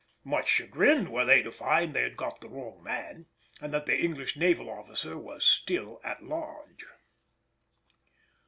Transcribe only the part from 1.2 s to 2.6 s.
they to find they had got the